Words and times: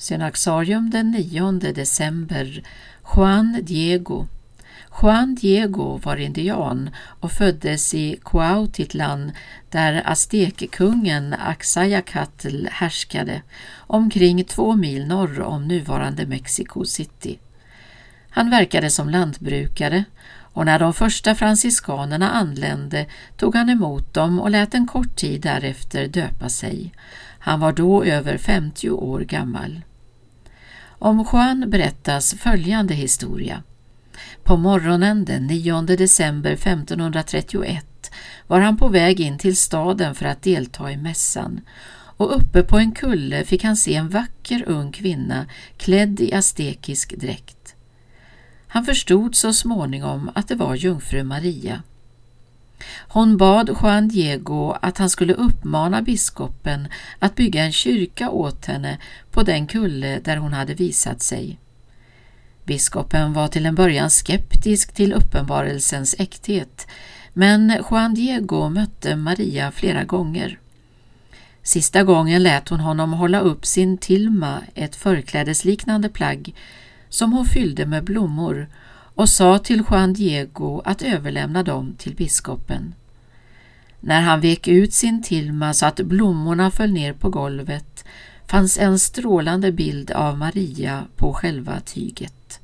Synaxarium 0.00 0.90
den 0.90 1.10
9 1.10 1.72
december 1.72 2.62
Juan 3.16 3.58
Diego 3.62 4.26
Juan 5.02 5.34
Diego 5.34 6.00
var 6.04 6.16
indian 6.16 6.90
och 7.20 7.32
föddes 7.32 7.94
i 7.94 8.20
Cuautitlan 8.24 9.32
där 9.70 10.02
aztekkungen 10.06 11.34
Axayacatl 11.34 12.66
härskade 12.70 13.42
omkring 13.76 14.44
två 14.44 14.76
mil 14.76 15.06
norr 15.06 15.40
om 15.40 15.68
nuvarande 15.68 16.26
Mexico 16.26 16.84
City. 16.84 17.38
Han 18.30 18.50
verkade 18.50 18.90
som 18.90 19.10
lantbrukare 19.10 20.04
och 20.32 20.66
när 20.66 20.78
de 20.78 20.94
första 20.94 21.34
franciskanerna 21.34 22.30
anlände 22.30 23.06
tog 23.36 23.54
han 23.54 23.70
emot 23.70 24.14
dem 24.14 24.40
och 24.40 24.50
lät 24.50 24.74
en 24.74 24.86
kort 24.86 25.16
tid 25.16 25.40
därefter 25.40 26.08
döpa 26.08 26.48
sig. 26.48 26.92
Han 27.38 27.60
var 27.60 27.72
då 27.72 28.04
över 28.04 28.38
50 28.38 28.90
år 28.90 29.20
gammal. 29.20 29.82
Om 31.02 31.26
Juan 31.32 31.70
berättas 31.70 32.34
följande 32.34 32.94
historia. 32.94 33.62
På 34.44 34.56
morgonen 34.56 35.24
den 35.24 35.46
9 35.46 35.80
december 35.82 36.52
1531 36.52 38.10
var 38.46 38.60
han 38.60 38.76
på 38.76 38.88
väg 38.88 39.20
in 39.20 39.38
till 39.38 39.56
staden 39.56 40.14
för 40.14 40.26
att 40.26 40.42
delta 40.42 40.92
i 40.92 40.96
mässan 40.96 41.60
och 42.16 42.36
uppe 42.36 42.62
på 42.62 42.78
en 42.78 42.92
kulle 42.92 43.44
fick 43.44 43.64
han 43.64 43.76
se 43.76 43.94
en 43.94 44.08
vacker 44.08 44.64
ung 44.68 44.92
kvinna 44.92 45.46
klädd 45.76 46.20
i 46.20 46.34
aztekisk 46.34 47.16
dräkt. 47.20 47.74
Han 48.68 48.84
förstod 48.84 49.34
så 49.34 49.52
småningom 49.52 50.30
att 50.34 50.48
det 50.48 50.54
var 50.54 50.74
jungfru 50.74 51.24
Maria. 51.24 51.82
Hon 53.12 53.36
bad 53.36 53.76
Juan 53.82 54.08
Diego 54.08 54.72
att 54.82 54.98
han 54.98 55.10
skulle 55.10 55.34
uppmana 55.34 56.02
biskopen 56.02 56.88
att 57.18 57.34
bygga 57.34 57.64
en 57.64 57.72
kyrka 57.72 58.30
åt 58.30 58.66
henne 58.66 58.98
på 59.30 59.42
den 59.42 59.66
kulle 59.66 60.20
där 60.24 60.36
hon 60.36 60.52
hade 60.52 60.74
visat 60.74 61.22
sig. 61.22 61.58
Biskopen 62.64 63.32
var 63.32 63.48
till 63.48 63.66
en 63.66 63.74
början 63.74 64.10
skeptisk 64.10 64.92
till 64.92 65.12
uppenbarelsens 65.12 66.14
äkthet, 66.18 66.86
men 67.32 67.82
Juan 67.90 68.14
Diego 68.14 68.68
mötte 68.68 69.16
Maria 69.16 69.70
flera 69.70 70.04
gånger. 70.04 70.58
Sista 71.62 72.02
gången 72.02 72.42
lät 72.42 72.68
hon 72.68 72.80
honom 72.80 73.12
hålla 73.12 73.40
upp 73.40 73.66
sin 73.66 73.98
tilma, 73.98 74.62
ett 74.74 74.96
förklädesliknande 74.96 76.08
plagg, 76.08 76.54
som 77.08 77.32
hon 77.32 77.44
fyllde 77.44 77.86
med 77.86 78.04
blommor 78.04 78.68
och 79.14 79.28
sa 79.28 79.58
till 79.58 79.82
Juan 79.90 80.12
Diego 80.12 80.82
att 80.84 81.02
överlämna 81.02 81.62
dem 81.62 81.94
till 81.98 82.14
biskopen. 82.14 82.94
När 84.00 84.20
han 84.20 84.40
vek 84.40 84.68
ut 84.68 84.94
sin 84.94 85.22
tilma 85.22 85.74
så 85.74 85.86
att 85.86 86.00
blommorna 86.00 86.70
föll 86.70 86.92
ner 86.92 87.12
på 87.12 87.28
golvet 87.28 88.04
fanns 88.46 88.78
en 88.78 88.98
strålande 88.98 89.72
bild 89.72 90.10
av 90.10 90.38
Maria 90.38 91.04
på 91.16 91.32
själva 91.32 91.80
tyget. 91.80 92.60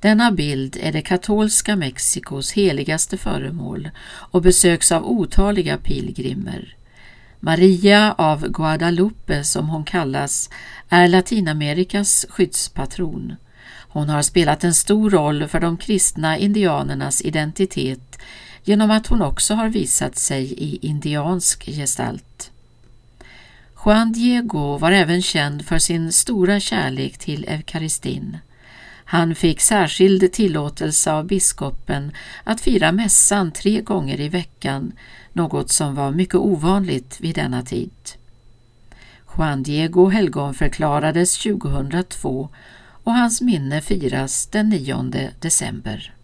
Denna 0.00 0.32
bild 0.32 0.76
är 0.80 0.92
det 0.92 1.02
katolska 1.02 1.76
Mexikos 1.76 2.52
heligaste 2.52 3.18
föremål 3.18 3.90
och 4.06 4.42
besöks 4.42 4.92
av 4.92 5.06
otaliga 5.06 5.76
pilgrimer. 5.76 6.76
Maria 7.40 8.14
av 8.18 8.48
Guadalupe, 8.48 9.44
som 9.44 9.68
hon 9.68 9.84
kallas, 9.84 10.50
är 10.88 11.08
Latinamerikas 11.08 12.26
skyddspatron. 12.28 13.36
Hon 13.88 14.08
har 14.08 14.22
spelat 14.22 14.64
en 14.64 14.74
stor 14.74 15.10
roll 15.10 15.48
för 15.48 15.60
de 15.60 15.76
kristna 15.76 16.38
indianernas 16.38 17.22
identitet 17.22 18.18
genom 18.64 18.90
att 18.90 19.06
hon 19.06 19.22
också 19.22 19.54
har 19.54 19.68
visat 19.68 20.16
sig 20.16 20.52
i 20.52 20.78
indiansk 20.86 21.64
gestalt. 21.64 22.50
Juan 23.84 24.12
Diego 24.12 24.78
var 24.78 24.92
även 24.92 25.22
känd 25.22 25.66
för 25.66 25.78
sin 25.78 26.12
stora 26.12 26.60
kärlek 26.60 27.18
till 27.18 27.44
eukaristin. 27.48 28.38
Han 29.04 29.34
fick 29.34 29.60
särskild 29.60 30.32
tillåtelse 30.32 31.12
av 31.12 31.26
biskopen 31.26 32.12
att 32.44 32.60
fira 32.60 32.92
mässan 32.92 33.52
tre 33.52 33.80
gånger 33.80 34.20
i 34.20 34.28
veckan, 34.28 34.92
något 35.32 35.70
som 35.70 35.94
var 35.94 36.10
mycket 36.10 36.34
ovanligt 36.34 37.20
vid 37.20 37.34
denna 37.34 37.62
tid. 37.62 37.90
Juan 39.36 39.62
Diego 39.62 40.08
helgonförklarades 40.08 41.38
2002 41.38 42.48
och 43.06 43.12
hans 43.12 43.40
minne 43.40 43.80
firas 43.80 44.46
den 44.46 44.68
9 44.68 45.10
december. 45.40 46.15